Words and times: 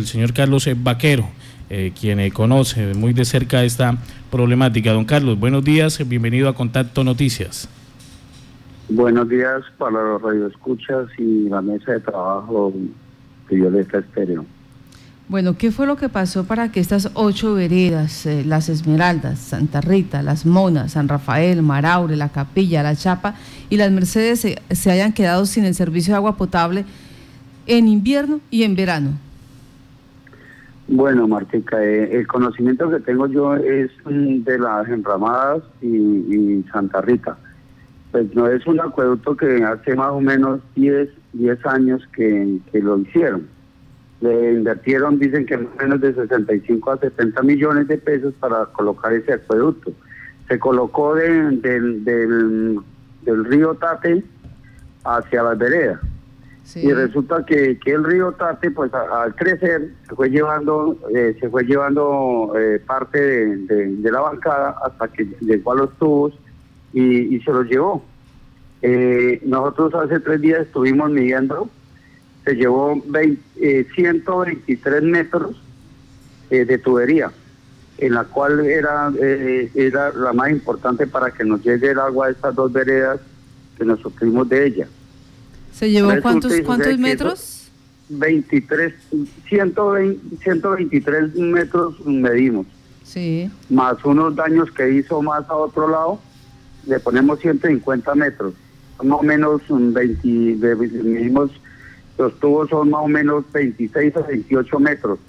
el 0.00 0.06
señor 0.06 0.32
Carlos 0.32 0.68
Vaquero, 0.76 1.28
eh, 1.68 1.92
quien 2.00 2.20
eh, 2.20 2.30
conoce 2.30 2.94
muy 2.94 3.12
de 3.12 3.24
cerca 3.24 3.64
esta 3.64 3.98
problemática. 4.30 4.92
Don 4.92 5.04
Carlos, 5.04 5.40
buenos 5.40 5.64
días, 5.64 5.98
bienvenido 6.08 6.48
a 6.48 6.54
Contacto 6.54 7.02
Noticias. 7.02 7.68
Buenos 8.88 9.28
días 9.28 9.62
para 9.76 10.00
los 10.04 10.22
radioescuchas 10.22 11.08
y 11.18 11.48
la 11.48 11.60
mesa 11.62 11.90
de 11.90 11.98
trabajo 11.98 12.72
de 13.50 13.56
Violeta 13.56 13.98
Estéreo. 13.98 14.46
Bueno, 15.26 15.58
¿qué 15.58 15.72
fue 15.72 15.84
lo 15.84 15.96
que 15.96 16.08
pasó 16.08 16.44
para 16.44 16.70
que 16.70 16.78
estas 16.78 17.10
ocho 17.14 17.54
veredas, 17.54 18.24
eh, 18.24 18.44
Las 18.46 18.68
Esmeraldas, 18.68 19.40
Santa 19.40 19.80
Rita, 19.80 20.22
Las 20.22 20.46
Monas, 20.46 20.92
San 20.92 21.08
Rafael, 21.08 21.60
Maraure, 21.62 22.14
La 22.14 22.28
Capilla, 22.28 22.84
La 22.84 22.94
Chapa 22.94 23.34
y 23.68 23.76
Las 23.76 23.90
Mercedes 23.90 24.38
se, 24.38 24.62
se 24.70 24.92
hayan 24.92 25.12
quedado 25.12 25.44
sin 25.44 25.64
el 25.64 25.74
servicio 25.74 26.12
de 26.12 26.18
agua 26.18 26.36
potable 26.36 26.84
en 27.66 27.88
invierno 27.88 28.38
y 28.48 28.62
en 28.62 28.76
verano? 28.76 29.27
Bueno, 30.90 31.28
Martica, 31.28 31.84
eh, 31.84 32.16
el 32.16 32.26
conocimiento 32.26 32.88
que 32.90 33.00
tengo 33.00 33.26
yo 33.26 33.54
es 33.56 33.90
mm, 34.06 34.42
de 34.44 34.58
las 34.58 34.88
enramadas 34.88 35.62
y, 35.82 36.64
Santa 36.72 37.02
Rita. 37.02 37.36
Pues 38.10 38.34
no 38.34 38.46
es 38.46 38.66
un 38.66 38.80
acueducto 38.80 39.36
que 39.36 39.62
hace 39.62 39.94
más 39.94 40.12
o 40.12 40.20
menos 40.22 40.60
10, 40.76 41.10
10 41.34 41.66
años 41.66 42.08
que, 42.14 42.58
lo 42.72 42.98
hicieron. 43.00 43.46
Le 44.22 44.54
invirtieron, 44.54 45.18
dicen 45.18 45.44
que 45.44 45.58
más 45.58 45.68
o 45.78 45.82
menos 45.82 46.00
de 46.00 46.14
65 46.14 46.90
a 46.90 46.98
70 46.98 47.42
millones 47.42 47.86
de 47.86 47.98
pesos 47.98 48.32
para 48.40 48.64
colocar 48.66 49.12
ese 49.12 49.34
acueducto. 49.34 49.92
Se 50.48 50.58
colocó 50.58 51.14
del, 51.14 51.60
del 51.60 53.44
río 53.44 53.74
Tate 53.74 54.24
hacia 55.04 55.42
las 55.42 55.58
veredas 55.58 56.00
y 56.74 56.92
resulta 56.92 57.44
que, 57.46 57.78
que, 57.78 57.92
el 57.92 58.04
río 58.04 58.32
Tate, 58.32 58.70
pues 58.70 58.92
al 58.92 59.34
crecer, 59.34 59.90
se 60.06 60.14
fue 60.14 60.28
llevando, 60.28 60.98
eh, 61.14 61.34
se 61.40 61.48
fue 61.48 61.64
llevando 61.64 62.52
eh, 62.58 62.78
parte 62.86 63.18
de, 63.18 64.10
la 64.10 64.20
bancada 64.20 64.76
hasta 64.84 65.08
que 65.08 65.24
llegó 65.40 65.72
a 65.72 65.76
los 65.76 65.96
tubos 65.96 66.34
y, 66.92 67.40
se 67.40 67.52
los 67.52 67.66
llevó. 67.66 68.04
Eh, 68.82 69.40
nosotros 69.44 69.94
hace 69.94 70.20
tres 70.20 70.40
días 70.42 70.62
estuvimos 70.62 71.10
midiendo, 71.10 71.70
se 72.44 72.54
llevó 72.54 73.02
123 73.94 75.02
metros 75.02 75.62
de 76.50 76.78
tubería, 76.78 77.30
en 77.98 78.14
la 78.14 78.24
cual 78.24 78.60
era, 78.66 79.10
era 79.74 80.12
la 80.12 80.32
más 80.32 80.50
importante 80.50 81.06
para 81.06 81.30
que 81.30 81.44
nos 81.44 81.62
llegue 81.62 81.90
el 81.90 81.98
agua 81.98 82.26
a 82.26 82.30
estas 82.30 82.54
dos 82.54 82.72
veredas 82.72 83.20
que 83.76 83.84
nos 83.84 84.00
sufrimos 84.00 84.48
de 84.48 84.66
ella. 84.66 84.88
¿Se 85.78 85.88
llevó 85.88 86.10
cuántos, 86.20 86.52
cuántos 86.62 86.98
metros? 86.98 87.70
23, 88.08 88.94
120, 89.48 90.36
123 90.42 91.34
metros 91.36 92.04
medimos. 92.04 92.66
Sí. 93.04 93.48
Más 93.70 94.04
unos 94.04 94.34
daños 94.34 94.72
que 94.72 94.90
hizo 94.90 95.22
más 95.22 95.48
a 95.48 95.54
otro 95.54 95.88
lado, 95.88 96.18
le 96.84 96.98
ponemos 96.98 97.38
150 97.38 98.12
metros. 98.16 98.54
Más 99.04 99.20
o 99.20 99.22
menos 99.22 99.62
20, 99.68 100.26
medimos, 101.04 101.52
los 102.18 102.34
tubos 102.40 102.70
son 102.70 102.90
más 102.90 103.02
o 103.04 103.08
menos 103.08 103.44
26 103.52 104.16
a 104.16 104.22
28 104.22 104.80
metros, 104.80 105.20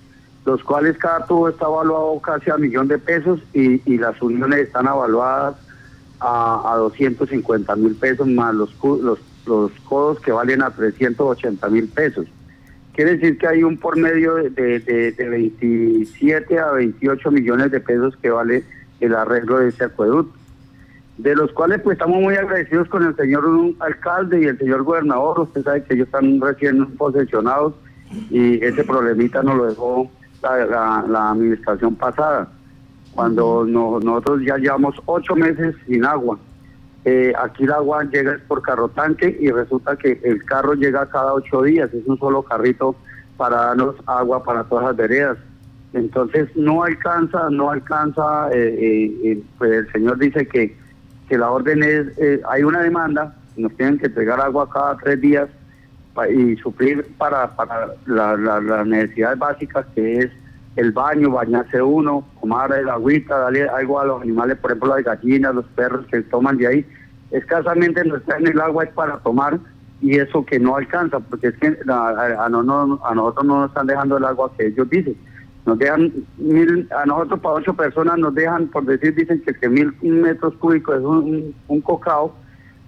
los 0.46 0.64
cuales 0.64 0.98
cada 0.98 1.28
tubo 1.28 1.50
está 1.50 1.66
evaluado 1.66 2.20
casi 2.22 2.50
a 2.50 2.58
millón 2.58 2.88
de 2.88 2.98
pesos 2.98 3.40
y, 3.54 3.82
y 3.86 4.00
las 4.00 4.20
uniones 4.20 4.62
están 4.62 4.88
evaluadas 4.88 5.58
a, 6.20 6.74
a 6.74 6.78
250 6.78 7.76
mil 7.76 7.94
pesos 7.96 8.28
más 8.28 8.56
los, 8.56 8.74
los 8.84 9.20
los 9.50 9.72
codos 9.84 10.20
que 10.20 10.32
valen 10.32 10.62
a 10.62 10.70
380 10.70 11.68
mil 11.70 11.88
pesos. 11.90 12.28
Quiere 12.94 13.18
decir 13.18 13.38
que 13.38 13.48
hay 13.48 13.64
un 13.64 13.78
por 13.78 13.98
medio 13.98 14.36
de, 14.36 14.50
de, 14.50 15.30
27 15.30 16.60
a 16.60 16.72
28 16.72 17.32
millones 17.32 17.72
de 17.72 17.80
pesos 17.80 18.16
que 18.18 18.30
vale 18.30 18.64
el 19.00 19.16
arreglo 19.16 19.60
de 19.60 19.70
ese 19.70 19.86
acueducto, 19.86 20.38
de 21.18 21.36
los 21.36 21.52
cuales 21.52 21.82
pues 21.82 21.96
estamos 21.96 22.22
muy 22.22 22.36
agradecidos 22.36 22.88
con 22.90 23.06
el 23.06 23.16
señor 23.16 23.46
alcalde 23.80 24.42
y 24.42 24.46
el 24.46 24.58
señor 24.58 24.84
gobernador. 24.84 25.40
Usted 25.42 25.64
sabe 25.64 25.84
que 25.84 25.94
ellos 25.96 26.08
están 26.08 26.40
recién 26.42 26.86
posesionados 26.98 27.74
y 28.30 28.64
ese 28.64 28.84
problemita 28.84 29.44
nos 29.44 29.58
lo 29.58 29.66
dejó 29.68 30.12
la, 30.42 31.32
administración 31.32 31.96
pasada, 31.96 32.52
cuando 33.14 33.66
nosotros 33.66 34.42
ya 34.46 34.58
llevamos 34.58 34.96
ocho 35.06 35.36
meses 35.36 35.76
sin 35.88 36.06
agua 36.06 36.38
eh, 37.06 37.34
aquí 37.38 37.64
el 37.64 37.72
agua 37.72 38.04
llega 38.04 38.38
por 38.48 38.62
carro 38.62 38.90
tanque 38.90 39.38
y 39.40 39.50
resulta 39.52 39.96
que 39.96 40.20
el 40.24 40.44
carro 40.44 40.74
llega 40.74 41.10
cada 41.10 41.34
ocho 41.34 41.62
días, 41.62 41.94
es 41.94 42.06
un 42.06 42.20
solo 42.20 42.44
carrito 42.44 42.96
para 43.38 43.56
darnos 43.68 43.96
agua 44.06 44.44
para 44.44 44.64
todas 44.66 44.86
las 44.86 44.96
veredas. 44.96 45.38
Entonces 45.94 46.50
no 46.56 46.84
alcanza, 46.84 47.50
no 47.50 47.72
alcanza, 47.72 48.50
eh, 48.52 49.12
eh, 49.24 49.44
pues 49.58 49.72
el 49.72 49.92
señor 49.92 50.20
dice 50.20 50.48
que, 50.48 50.78
que 51.28 51.38
la 51.38 51.50
orden 51.50 51.84
es, 51.84 52.08
hay 52.48 52.64
una 52.64 52.82
demanda, 52.82 53.36
nos 53.56 53.76
tienen 53.76 53.98
que 53.98 54.08
entregar 54.08 54.40
agua 54.40 54.70
cada 54.70 54.98
tres 54.98 55.20
días 55.22 55.50
y 56.30 56.58
suplir 56.58 57.06
para, 57.18 57.56
para 57.56 57.94
las 58.06 58.86
necesidades 58.86 59.40
básicas 59.40 59.86
que 59.96 60.18
es 60.18 60.32
el 60.80 60.94
baño, 60.94 61.32
bañarse 61.32 61.82
uno, 61.82 62.24
tomar 62.40 62.72
el 62.72 62.88
agüita, 62.88 63.38
darle 63.38 63.68
algo 63.68 64.00
a 64.00 64.06
los 64.06 64.22
animales, 64.22 64.58
por 64.58 64.72
ejemplo 64.72 64.96
las 64.96 65.04
gallinas, 65.04 65.54
los 65.54 65.66
perros 65.76 66.06
que 66.10 66.22
toman 66.22 66.58
de 66.58 66.68
ahí. 66.68 66.86
Escasamente 67.32 68.06
nos 68.06 68.24
traen 68.24 68.48
el 68.48 68.62
agua 68.62 68.86
es 68.86 68.92
para 68.92 69.18
tomar 69.18 69.60
y 70.02 70.18
eso 70.18 70.46
que 70.46 70.58
no 70.58 70.78
alcanza, 70.78 71.20
porque 71.20 71.48
es 71.48 71.58
que 71.58 71.78
a, 71.90 72.46
a, 72.46 72.50
nosotros 72.50 73.46
no 73.46 73.60
nos 73.60 73.70
están 73.70 73.88
dejando 73.88 74.18
el 74.18 74.24
agua 74.24 74.52
que 74.58 74.68
ellos 74.68 74.90
dicen. 74.90 75.18
Nos 75.66 75.78
dejan 75.78 76.14
mil, 76.38 76.88
a 76.98 77.06
nosotros 77.06 77.42
para 77.42 77.56
ocho 77.56 77.74
personas 77.74 78.18
nos 78.18 78.34
dejan, 78.34 78.68
por 78.68 78.86
decir, 78.86 79.14
dicen 79.14 79.42
que, 79.42 79.54
que 79.54 79.68
mil 79.68 79.94
metros 80.02 80.54
cúbicos 80.56 80.96
es 80.96 81.04
un, 81.04 81.54
un, 81.68 81.82
cocao 81.82 82.34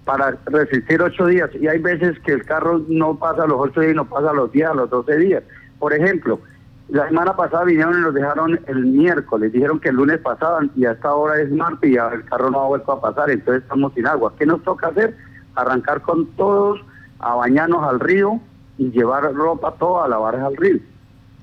para 0.06 0.38
resistir 0.46 1.02
ocho 1.02 1.26
días. 1.26 1.50
Y 1.60 1.68
hay 1.68 1.78
veces 1.78 2.18
que 2.20 2.32
el 2.32 2.44
carro 2.44 2.80
no 2.88 3.18
pasa 3.18 3.46
los 3.46 3.60
ocho 3.60 3.82
días, 3.82 3.94
no 3.94 4.08
pasa 4.08 4.32
los 4.32 4.50
días, 4.50 4.74
los 4.74 4.88
doce 4.88 5.18
días. 5.18 5.42
Por 5.78 5.92
ejemplo, 5.92 6.40
la 6.88 7.08
semana 7.08 7.34
pasada 7.34 7.64
vinieron 7.64 7.98
y 7.98 8.02
nos 8.02 8.14
dejaron 8.14 8.60
el 8.66 8.86
miércoles, 8.86 9.52
dijeron 9.52 9.80
que 9.80 9.88
el 9.88 9.96
lunes 9.96 10.18
pasaban 10.18 10.70
y 10.76 10.84
hasta 10.84 11.08
ahora 11.08 11.40
es 11.40 11.50
martes 11.50 11.90
y 11.90 11.96
el 11.96 12.24
carro 12.24 12.50
no 12.50 12.60
ha 12.60 12.66
vuelto 12.66 12.92
a 12.92 13.00
pasar, 13.00 13.30
entonces 13.30 13.62
estamos 13.62 13.94
sin 13.94 14.06
agua. 14.06 14.34
¿Qué 14.38 14.44
nos 14.44 14.62
toca 14.62 14.88
hacer? 14.88 15.16
Arrancar 15.54 16.02
con 16.02 16.26
todos 16.32 16.80
a 17.18 17.34
bañarnos 17.36 17.82
al 17.84 18.00
río 18.00 18.40
y 18.78 18.90
llevar 18.90 19.32
ropa 19.32 19.74
toda 19.78 20.04
a 20.04 20.08
lavar 20.08 20.36
al 20.36 20.56
río. 20.56 20.78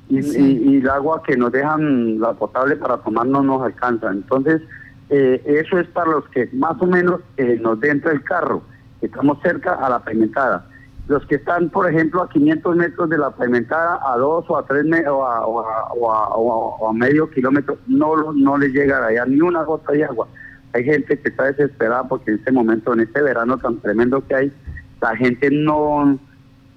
Y, 0.09 0.77
el 0.77 0.89
agua 0.89 1.21
que 1.23 1.37
nos 1.37 1.51
dejan, 1.51 2.19
la 2.19 2.33
potable 2.33 2.75
para 2.75 2.97
tomar 2.97 3.27
no 3.27 3.43
nos 3.43 3.61
alcanza. 3.61 4.11
Entonces, 4.11 4.61
eh, 5.09 5.41
eso 5.45 5.79
es 5.79 5.87
para 5.87 6.11
los 6.11 6.27
que 6.29 6.49
más 6.53 6.81
o 6.81 6.85
menos 6.85 7.21
eh, 7.37 7.57
nos 7.61 7.79
dentro 7.79 8.09
del 8.09 8.23
carro, 8.23 8.63
estamos 9.01 9.39
cerca 9.41 9.73
a 9.73 9.89
la 9.89 10.03
pimentada. 10.03 10.65
Los 11.09 11.25
que 11.25 11.35
están, 11.35 11.69
por 11.69 11.89
ejemplo, 11.89 12.21
a 12.21 12.29
500 12.29 12.75
metros 12.75 13.09
de 13.09 13.17
la 13.17 13.31
pavimentada, 13.31 13.99
a 14.01 14.15
dos 14.17 14.45
o 14.47 14.57
a 14.57 14.65
tres 14.65 14.85
o 15.07 15.25
a, 15.25 15.43
o 15.45 16.87
a, 16.87 16.93
medio 16.93 17.29
kilómetro, 17.29 17.77
no, 17.87 18.31
no 18.31 18.57
les 18.57 18.71
llega 18.71 19.05
allá 19.05 19.25
ni 19.25 19.41
una 19.41 19.63
gota 19.63 19.91
de 19.91 20.05
agua. 20.05 20.27
Hay 20.71 20.83
gente 20.83 21.19
que 21.19 21.29
está 21.29 21.45
desesperada 21.45 22.07
porque 22.07 22.31
en 22.31 22.37
este 22.37 22.51
momento, 22.51 22.93
en 22.93 23.01
este 23.01 23.21
verano 23.21 23.57
tan 23.57 23.79
tremendo 23.79 24.25
que 24.25 24.35
hay, 24.35 24.53
la 25.01 25.15
gente 25.17 25.49
no 25.51 26.17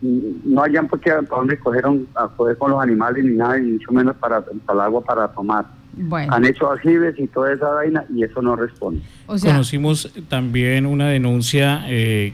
no 0.03 0.63
hayan 0.63 0.89
porque 0.89 1.11
a 1.11 1.21
dónde 1.23 1.59
cogieron 1.59 2.09
a 2.15 2.29
poder 2.29 2.59
con 2.59 2.73
los 2.73 2.83
animales 2.83 3.25
ni 3.25 3.37
nada, 3.37 3.59
ni 3.59 3.73
mucho 3.73 3.93
menos 3.93 4.17
para, 4.17 4.39
el 4.39 4.81
agua 4.81 5.05
para 5.05 5.29
tomar. 5.29 5.67
Han 6.11 6.45
hecho 6.45 6.71
aljibes 6.71 7.19
y 7.19 7.27
toda 7.29 7.53
esa 7.53 7.69
vaina 7.69 8.05
y 8.15 8.25
eso 8.25 8.41
no 8.43 8.57
responde. 8.57 9.03
Conocimos 9.27 10.13
también 10.29 10.87
una 10.87 11.09
denuncia 11.09 11.85
eh, 11.87 12.33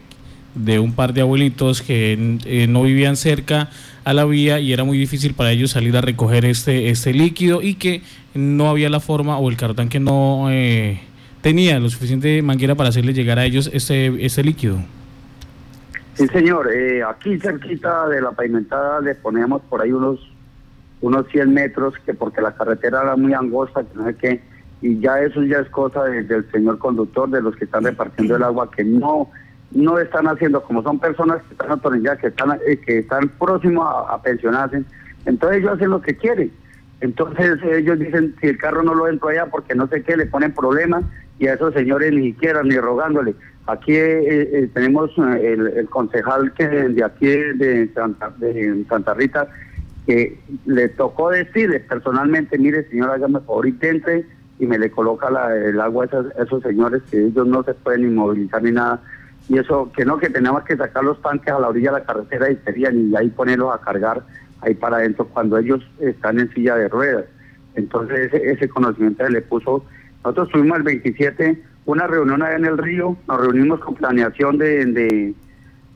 de 0.55 0.79
un 0.79 0.93
par 0.93 1.13
de 1.13 1.21
abuelitos 1.21 1.83
que 1.83 2.39
eh, 2.45 2.67
no 2.67 2.83
vivían 2.83 3.17
cerca 3.17 3.71
a 4.05 4.13
la 4.15 4.25
vía 4.25 4.59
y 4.59 4.73
era 4.73 4.85
muy 4.85 4.99
difícil 4.99 5.35
para 5.35 5.51
ellos 5.53 5.73
salir 5.73 5.97
a 5.97 6.01
recoger 6.01 6.45
este, 6.45 6.91
este 6.91 7.13
líquido 7.13 7.63
y 7.63 7.75
que 7.75 8.03
no 8.35 8.69
había 8.69 8.89
la 8.89 9.01
forma 9.01 9.39
o 9.39 9.51
el 9.51 9.57
cartón 9.57 9.89
que 9.89 10.01
no 10.01 10.47
eh, 10.51 11.01
tenía 11.43 11.79
lo 11.79 11.91
suficiente 11.91 12.41
manguera 12.43 12.75
para 12.75 12.89
hacerle 12.89 13.13
llegar 13.13 13.39
a 13.39 13.45
ellos 13.45 13.71
este, 13.73 14.25
este 14.25 14.43
líquido. 14.43 14.79
Sí, 16.15 16.27
señor. 16.29 16.69
Eh, 16.73 17.03
aquí 17.03 17.39
cerquita 17.39 18.09
de 18.09 18.21
la 18.21 18.33
pavimentada 18.33 19.01
le 19.01 19.15
poníamos 19.15 19.63
por 19.69 19.83
ahí 19.83 19.93
unos 19.93 20.19
unos 21.01 21.29
100 21.29 21.55
metros, 21.55 21.95
que 22.05 22.15
porque 22.15 22.41
la 22.41 22.55
carretera 22.55 23.03
era 23.03 23.17
muy 23.17 23.33
angosta, 23.33 23.85
que 23.85 23.95
no 23.95 24.05
sé 24.07 24.17
qué, 24.17 24.41
y 24.81 24.99
ya 25.01 25.21
eso 25.21 25.43
ya 25.43 25.59
es 25.59 25.69
cosa 25.69 26.05
del 26.05 26.51
señor 26.51 26.79
conductor, 26.79 27.29
de 27.31 27.43
los 27.43 27.55
que 27.57 27.65
están 27.65 27.85
repartiendo 27.85 28.37
el 28.37 28.43
agua, 28.43 28.71
que 28.71 28.85
no 28.85 29.31
no 29.71 29.99
están 29.99 30.27
haciendo, 30.27 30.63
como 30.63 30.83
son 30.83 30.99
personas 30.99 31.43
que 31.43 31.53
están 31.53 31.71
autorizadas, 31.71 32.19
que 32.19 32.29
están, 32.29 32.59
eh, 32.67 32.79
que 32.79 32.99
están 32.99 33.29
próximos 33.29 33.87
a, 34.09 34.21
pensionarse, 34.23 34.83
entonces 35.27 35.59
ellos 35.59 35.73
hacen 35.73 35.91
lo 35.91 36.01
que 36.01 36.17
quieren. 36.17 36.51
Entonces 37.01 37.59
ellos 37.63 37.99
dicen, 37.99 38.35
si 38.41 38.49
el 38.49 38.59
carro 38.59 38.83
no 38.83 38.95
lo 38.95 39.09
entro 39.09 39.29
allá 39.29 39.47
porque 39.47 39.75
no 39.75 39.87
sé 39.89 40.03
qué, 40.03 40.17
le 40.17 40.27
ponen 40.27 40.53
problemas 40.53 41.05
y 41.39 41.47
a 41.47 41.55
esos 41.55 41.75
señores 41.75 42.13
ni 42.13 42.33
siquiera, 42.33 42.63
ni 42.63 42.77
rogándole. 42.77 43.35
Aquí 43.67 43.95
eh, 43.95 44.49
eh, 44.53 44.71
tenemos 44.73 45.11
el, 45.19 45.87
concejal 45.91 46.53
que 46.55 46.67
de 46.67 47.05
aquí 47.05 47.27
de 47.27 47.91
Santa, 47.95 48.33
de 48.39 48.85
Santa 48.89 49.15
Rita 49.15 49.49
que 50.09 50.41
le 50.65 50.89
tocó 50.89 51.29
decirle 51.29 51.81
personalmente, 51.81 52.57
mire 52.57 52.89
señor, 52.89 53.11
hágame 53.11 53.41
favor, 53.41 53.69
intente 53.69 54.27
y 54.59 54.67
me 54.67 54.79
le 54.79 54.91
coloca 54.91 55.31
la, 55.31 55.55
el 55.55 55.79
agua 55.79 56.07
a, 56.11 56.43
esos 56.43 56.63
señores 56.63 57.03
que 57.11 57.27
ellos 57.27 57.47
no 57.47 57.63
se 57.63 57.75
pueden 57.75 58.05
inmovilizar 58.05 58.63
ni 58.63 58.73
nada. 58.73 59.03
Y 59.49 59.59
eso, 59.59 59.91
que 59.97 60.05
no, 60.05 60.19
que 60.19 60.29
teníamos 60.29 60.65
que 60.65 60.77
sacar 60.77 61.05
los 61.05 61.21
tanques 61.23 61.53
a 61.53 61.59
la 61.59 61.69
orilla 61.69 61.93
de 61.93 62.01
la 62.01 62.05
carretera 62.05 62.51
y 62.51 62.57
serían 62.65 63.11
y 63.11 63.17
ahí 63.17 63.29
ponerlos 63.29 63.75
a 63.75 63.81
cargar 63.81 64.23
ahí 64.61 64.75
para 64.75 64.97
adentro 64.97 65.27
cuando 65.27 65.57
ellos 65.57 65.81
están 66.01 66.39
en 66.39 66.53
silla 66.53 66.77
de 66.77 66.89
ruedas. 66.89 67.25
Entonces 67.75 68.33
ese, 68.33 68.51
ese 68.51 68.69
conocimiento 68.69 69.25
se 69.25 69.31
le 69.31 69.41
puso. 69.41 69.85
Nosotros 70.25 70.51
tuvimos 70.51 70.79
el 70.79 70.83
27 70.83 71.63
una 71.87 72.07
reunión 72.07 72.43
allá 72.43 72.57
en 72.57 72.67
el 72.67 72.77
río, 72.77 73.17
nos 73.27 73.41
reunimos 73.41 73.81
con 73.81 73.95
planeación 73.95 74.59
de, 74.59 74.85
de, 74.85 75.35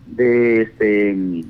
de 0.07 0.63
este 0.63 1.45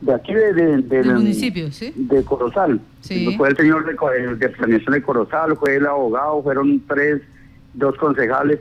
de 0.00 0.14
aquí 0.14 0.32
de, 0.32 0.54
del 0.54 1.12
municipio, 1.12 1.70
¿sí? 1.70 1.92
De 1.94 2.24
Corozal. 2.24 2.80
Fue 3.36 3.48
el 3.50 3.56
señor 3.58 3.84
de, 3.84 4.36
de, 4.36 4.48
planeación 4.48 4.94
de 4.94 5.02
Corozal, 5.02 5.54
fue 5.56 5.76
el 5.76 5.86
abogado, 5.86 6.42
fueron 6.42 6.80
tres, 6.88 7.20
dos 7.74 7.94
concejales 7.96 8.60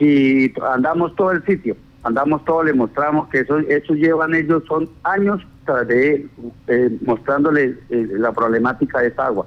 y 0.00 0.52
andamos 0.72 1.14
todo 1.14 1.30
el 1.30 1.44
sitio, 1.44 1.76
andamos 2.02 2.44
todo, 2.44 2.64
le 2.64 2.72
mostramos 2.72 3.28
que 3.28 3.40
eso, 3.40 3.58
eso 3.58 3.94
llevan 3.94 4.34
ellos, 4.34 4.64
son 4.66 4.88
años 5.04 5.46
de 5.86 6.26
eh, 6.66 6.98
mostrándole 7.02 7.76
eh, 7.90 8.08
la 8.18 8.32
problemática 8.32 9.00
de 9.00 9.08
esa 9.08 9.26
agua. 9.26 9.46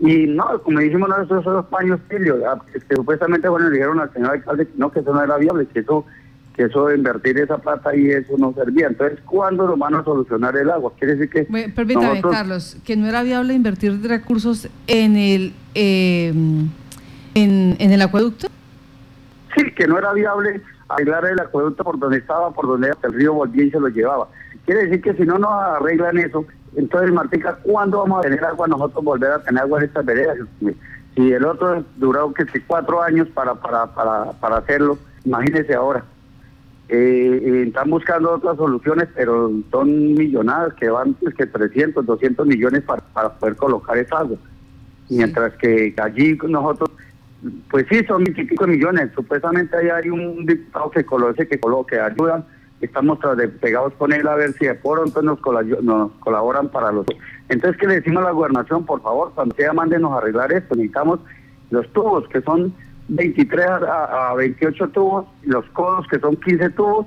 Y 0.00 0.26
no, 0.26 0.62
como 0.62 0.78
dijimos 0.78 1.08
nosotros, 1.08 1.40
esos 1.40 1.66
paños 1.66 2.00
tilios, 2.08 2.38
ah, 2.48 2.58
que 2.72 2.94
supuestamente, 2.94 3.48
bueno, 3.48 3.68
le 3.68 3.74
dijeron 3.74 4.00
al 4.00 4.12
señor 4.12 4.30
alcalde 4.30 4.66
que 4.66 4.72
no, 4.76 4.90
que 4.90 5.00
eso 5.00 5.12
no 5.12 5.22
era 5.22 5.36
viable, 5.36 5.66
que 5.66 5.80
eso 5.80 6.06
que 6.54 6.64
eso 6.64 6.86
de 6.86 6.96
invertir 6.96 7.38
esa 7.38 7.58
plata 7.58 7.94
y 7.94 8.08
eso 8.10 8.36
no 8.36 8.52
servía. 8.52 8.88
Entonces, 8.88 9.20
¿cuándo 9.24 9.64
lo 9.66 9.76
van 9.76 9.94
a 9.94 10.02
solucionar 10.02 10.56
el 10.56 10.68
agua? 10.70 10.92
Quiere 10.98 11.14
decir 11.14 11.30
que... 11.30 11.70
permítame, 11.70 12.20
Carlos, 12.20 12.76
que 12.84 12.96
no 12.96 13.06
era 13.06 13.22
viable 13.22 13.54
invertir 13.54 14.02
recursos 14.02 14.68
en 14.88 15.16
el, 15.16 15.52
eh, 15.76 16.32
en, 17.34 17.76
en 17.78 17.92
el 17.92 18.02
acueducto. 18.02 18.48
Sí, 19.58 19.70
que 19.72 19.86
no 19.86 19.98
era 19.98 20.12
viable 20.12 20.62
arreglar 20.88 21.26
el 21.26 21.40
acueducto 21.40 21.84
por 21.84 21.98
donde 21.98 22.18
estaba, 22.18 22.50
por 22.52 22.66
donde 22.66 22.92
el 23.02 23.12
río 23.12 23.34
volvía 23.34 23.64
y 23.64 23.70
se 23.70 23.80
lo 23.80 23.88
llevaba. 23.88 24.28
Quiere 24.64 24.84
decir 24.84 25.02
que 25.02 25.14
si 25.14 25.22
no 25.22 25.38
nos 25.38 25.50
arreglan 25.50 26.18
eso, 26.18 26.46
entonces, 26.76 27.12
Martica, 27.12 27.58
¿cuándo 27.62 27.98
vamos 27.98 28.20
a 28.20 28.22
tener 28.22 28.44
agua 28.44 28.68
nosotros 28.68 29.04
volver 29.04 29.32
a 29.32 29.42
tener 29.42 29.62
agua 29.62 29.80
en 29.80 29.84
estas 29.86 30.04
veredas? 30.04 30.38
Si 31.14 31.32
el 31.32 31.44
otro 31.44 31.84
duró 31.96 32.32
que 32.32 32.44
cuatro 32.66 33.02
años 33.02 33.26
para, 33.28 33.54
para, 33.54 33.86
para, 33.94 34.32
para 34.32 34.58
hacerlo, 34.58 34.98
imagínese 35.24 35.74
ahora. 35.74 36.04
Eh, 36.88 37.42
eh, 37.44 37.64
están 37.66 37.90
buscando 37.90 38.32
otras 38.32 38.56
soluciones, 38.56 39.08
pero 39.14 39.50
son 39.70 40.14
millonadas 40.14 40.72
que 40.74 40.88
van 40.88 41.14
pues, 41.14 41.34
que 41.34 41.46
300, 41.46 42.06
200 42.06 42.46
millones 42.46 42.82
para, 42.82 43.02
para 43.02 43.30
poder 43.30 43.56
colocar 43.56 43.98
esa 43.98 44.20
agua. 44.20 44.38
Mientras 45.10 45.54
que 45.54 45.94
allí 46.02 46.38
nosotros, 46.46 46.90
pues 47.70 47.86
sí, 47.90 48.04
son 48.06 48.24
25 48.24 48.66
millones. 48.66 49.10
Supuestamente 49.14 49.76
ahí 49.76 49.88
hay 49.88 50.10
un 50.10 50.44
diputado 50.44 50.90
que 50.90 51.04
coloque, 51.04 51.46
que 51.46 51.60
coloque, 51.60 51.98
ayudan. 51.98 52.44
Estamos 52.80 53.18
pegados 53.60 53.92
con 53.94 54.12
él 54.12 54.26
a 54.26 54.36
ver 54.36 54.52
si 54.52 54.66
de 54.66 54.74
pronto 54.74 55.20
nos, 55.22 55.40
nos 55.82 56.12
colaboran 56.20 56.68
para 56.68 56.92
los... 56.92 57.06
Entonces, 57.48 57.80
¿qué 57.80 57.86
le 57.88 57.96
decimos 57.96 58.22
a 58.22 58.26
la 58.26 58.32
gobernación? 58.32 58.86
Por 58.86 59.02
favor, 59.02 59.32
cuando 59.34 59.54
sea 59.56 59.72
mándenos 59.72 60.12
a 60.12 60.18
arreglar 60.18 60.52
esto, 60.52 60.76
necesitamos 60.76 61.20
los 61.70 61.92
tubos 61.92 62.28
que 62.28 62.40
son 62.42 62.72
23 63.08 63.66
a, 63.66 64.34
28 64.36 64.88
tubos, 64.88 65.26
los 65.42 65.64
codos 65.70 66.06
que 66.08 66.20
son 66.20 66.36
15 66.36 66.70
tubos, 66.70 67.06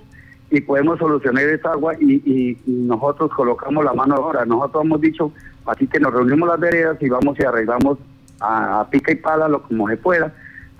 y 0.49 0.59
podemos 0.59 0.99
solucionar 0.99 1.45
esa 1.45 1.71
agua 1.71 1.93
y, 1.99 2.57
nosotros 2.65 3.31
colocamos 3.31 3.85
la 3.85 3.93
mano 3.93 4.15
ahora. 4.15 4.45
Nosotros 4.45 4.83
hemos 4.83 4.99
dicho, 4.99 5.31
así 5.65 5.87
que 5.87 5.99
nos 5.99 6.13
reunimos 6.13 6.49
las 6.49 6.59
veredas 6.59 6.97
y 7.01 7.07
vamos 7.07 7.39
y 7.39 7.43
arreglamos 7.43 7.97
a, 8.41 8.87
pica 8.89 9.11
y 9.11 9.15
pala 9.15 9.47
lo 9.47 9.63
como 9.63 9.87
se 9.87 9.97
pueda, 9.97 10.33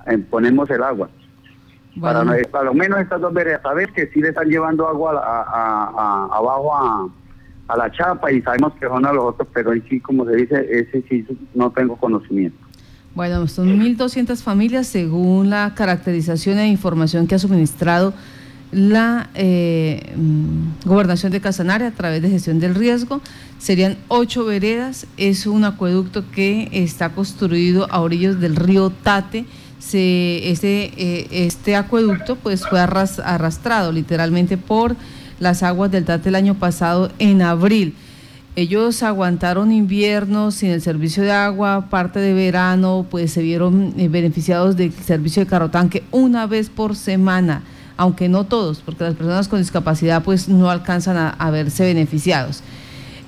eh, 0.08 0.18
ponemos 0.18 0.70
el 0.70 0.84
agua. 0.84 1.10
Para, 2.00 2.24
para, 2.50 2.66
lo 2.66 2.74
menos 2.74 3.00
estas 3.02 3.20
dos 3.20 3.34
veredas, 3.34 3.62
sabes 3.62 3.88
que 3.92 4.08
sí 4.08 4.22
le 4.22 4.30
están 4.30 4.48
llevando 4.48 4.88
agua 4.88 5.22
a, 5.24 6.30
abajo 6.34 6.74
a, 6.74 7.10
la 7.76 7.90
chapa 7.92 8.30
y 8.32 8.42
sabemos 8.42 8.74
que 8.74 8.86
son 8.86 9.06
a 9.06 9.14
los 9.14 9.24
otros, 9.24 9.48
pero 9.54 9.72
sí, 9.90 10.02
como 10.02 10.26
se 10.26 10.36
dice, 10.36 10.68
ese 10.70 11.04
sí 11.08 11.26
no 11.54 11.72
tengo 11.72 11.96
conocimiento. 11.96 12.58
Bueno, 13.16 13.48
son 13.48 13.68
1.200 13.80 14.42
familias 14.42 14.88
según 14.88 15.50
la 15.50 15.74
caracterización 15.74 16.60
e 16.60 16.68
información 16.68 17.28
que 17.28 17.36
ha 17.36 17.40
suministrado 17.40 18.14
la 18.72 19.30
eh, 19.36 20.14
mm, 20.16 20.88
gobernación 20.88 21.32
de 21.32 21.42
Casanare 21.42 21.86
a 21.86 21.92
través 21.92 22.22
de 22.22 22.30
gestión 22.30 22.60
del 22.60 22.76
riesgo. 22.76 23.22
Serían 23.60 23.98
ocho 24.08 24.46
veredas, 24.46 25.08
es 25.18 25.46
un 25.46 25.66
acueducto 25.66 26.30
que 26.32 26.70
está 26.72 27.10
construido 27.10 27.88
a 27.92 28.02
orillos 28.02 28.40
del 28.40 28.56
río 28.56 28.90
Tate. 28.90 29.46
Se, 29.80 30.52
este, 30.52 30.92
eh, 30.98 31.28
este 31.32 31.76
acueducto 31.76 32.36
pues 32.36 32.66
fue 32.68 32.80
arrastrado 32.80 33.92
literalmente 33.92 34.58
por 34.58 34.96
las 35.40 35.64
aguas 35.64 35.92
del 35.92 36.06
Tate 36.06 36.30
el 36.30 36.36
año 36.36 36.56
pasado 36.56 37.12
en 37.20 37.42
abril. 37.42 37.96
Ellos 38.58 39.02
aguantaron 39.02 39.72
invierno 39.72 40.52
sin 40.52 40.72
el 40.72 40.82
servicio 40.82 41.24
de 41.24 41.32
agua, 41.32 41.88
parte 41.90 42.20
de 42.20 42.34
verano, 42.34 43.06
pues 43.10 43.32
se 43.32 43.42
vieron 43.42 43.94
eh, 43.98 44.10
beneficiados 44.10 44.76
del 44.76 44.92
servicio 44.92 45.42
de 45.42 45.50
carrotanque 45.50 46.04
una 46.12 46.48
vez 46.48 46.70
por 46.70 46.98
semana, 46.98 47.64
aunque 47.98 48.30
no 48.30 48.46
todos, 48.46 48.80
porque 48.80 49.04
las 49.04 49.16
personas 49.16 49.48
con 49.48 49.60
discapacidad 49.60 50.24
pues 50.24 50.48
no 50.48 50.70
alcanzan 50.70 51.34
a, 51.38 51.52
verse 51.52 51.84
beneficiados. 51.84 52.64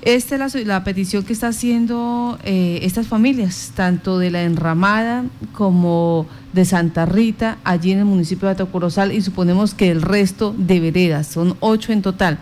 Esta 0.02 0.44
es 0.44 0.66
la, 0.66 0.84
petición 0.84 1.24
que 1.24 1.32
está 1.32 1.48
haciendo 1.48 2.38
eh, 2.44 2.80
estas 2.82 3.06
familias, 3.06 3.72
tanto 3.74 4.18
de 4.18 4.30
la 4.30 4.42
Enramada 4.42 5.24
como 5.52 6.26
de 6.52 6.66
Santa 6.66 7.06
Rita, 7.06 7.56
allí 7.64 7.92
en 7.92 8.00
el 8.00 8.04
municipio 8.04 8.46
de 8.46 8.52
Atocorozal, 8.52 9.12
y 9.12 9.22
suponemos 9.22 9.72
que 9.72 9.90
el 9.90 10.02
resto 10.02 10.54
de 10.58 10.80
veredas, 10.80 11.26
son 11.26 11.56
ocho 11.60 11.92
en 11.92 12.02
total. 12.02 12.38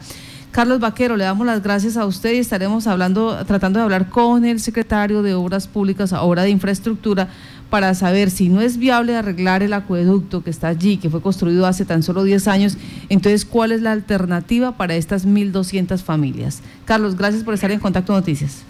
Carlos 0.52 0.80
Vaquero, 0.80 1.16
le 1.16 1.24
damos 1.24 1.46
las 1.46 1.62
gracias 1.62 1.96
a 1.96 2.04
usted 2.04 2.34
y 2.34 2.38
estaremos 2.38 2.86
hablando, 2.86 3.42
tratando 3.46 3.78
de 3.78 3.84
hablar 3.84 4.10
con 4.10 4.44
el 4.44 4.60
secretario 4.60 5.22
de 5.22 5.32
Obras 5.32 5.66
Públicas, 5.66 6.12
ahora 6.12 6.42
de 6.42 6.50
Infraestructura, 6.50 7.28
para 7.72 7.94
saber 7.94 8.28
si 8.28 8.50
no 8.50 8.60
es 8.60 8.76
viable 8.76 9.16
arreglar 9.16 9.62
el 9.62 9.72
acueducto 9.72 10.44
que 10.44 10.50
está 10.50 10.68
allí, 10.68 10.98
que 10.98 11.08
fue 11.08 11.22
construido 11.22 11.64
hace 11.64 11.86
tan 11.86 12.02
solo 12.02 12.22
10 12.22 12.46
años, 12.48 12.76
entonces, 13.08 13.46
¿cuál 13.46 13.72
es 13.72 13.80
la 13.80 13.92
alternativa 13.92 14.76
para 14.76 14.94
estas 14.94 15.26
1.200 15.26 16.04
familias? 16.04 16.62
Carlos, 16.84 17.16
gracias 17.16 17.44
por 17.44 17.54
estar 17.54 17.70
en 17.70 17.80
Contacto 17.80 18.12
Noticias. 18.12 18.66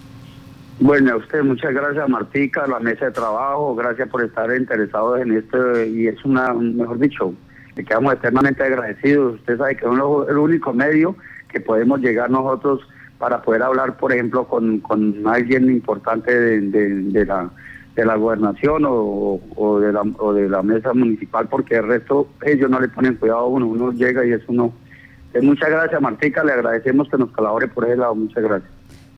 Bueno, 0.79 1.11
a 1.11 1.17
usted 1.17 1.43
muchas 1.43 1.73
gracias, 1.73 2.07
Martica, 2.07 2.63
a 2.63 2.67
la 2.67 2.79
mesa 2.79 3.07
de 3.07 3.11
trabajo, 3.11 3.75
gracias 3.75 4.07
por 4.07 4.23
estar 4.23 4.49
interesados 4.55 5.19
en 5.19 5.33
esto 5.33 5.83
y 5.83 6.07
es 6.07 6.23
una, 6.23 6.53
mejor 6.53 6.97
dicho, 6.97 7.33
le 7.75 7.83
quedamos 7.83 8.13
eternamente 8.13 8.63
agradecidos. 8.63 9.35
Usted 9.35 9.57
sabe 9.57 9.75
que 9.75 9.85
es 9.85 9.91
el 9.91 10.37
único 10.37 10.71
medio 10.71 11.17
que 11.49 11.59
podemos 11.59 11.99
llegar 11.99 12.29
nosotros 12.29 12.87
para 13.17 13.41
poder 13.41 13.63
hablar, 13.63 13.97
por 13.97 14.13
ejemplo, 14.13 14.47
con, 14.47 14.79
con 14.79 15.27
alguien 15.27 15.69
importante 15.69 16.33
de, 16.33 16.61
de, 16.61 17.25
la 17.25 17.49
de 17.95 18.05
la 18.05 18.15
gobernación 18.15 18.85
o, 18.85 19.39
o, 19.55 19.79
de 19.79 19.93
la, 19.93 20.01
o 20.17 20.33
de 20.33 20.49
la 20.49 20.63
mesa 20.63 20.93
municipal, 20.93 21.47
porque 21.47 21.75
el 21.75 21.87
resto 21.87 22.27
ellos 22.41 22.69
no 22.69 22.79
le 22.79 22.87
ponen 22.87 23.15
cuidado 23.15 23.41
a 23.41 23.47
uno, 23.47 23.67
uno 23.67 23.91
llega 23.91 24.25
y 24.25 24.31
es 24.31 24.41
uno. 24.47 24.73
muchas 25.41 25.69
gracias, 25.69 26.01
Martica, 26.01 26.43
le 26.43 26.53
agradecemos 26.53 27.09
que 27.09 27.17
nos 27.17 27.31
colabore 27.31 27.67
por 27.67 27.85
ese 27.85 27.97
lado, 27.97 28.15
muchas 28.15 28.43
gracias. 28.43 28.72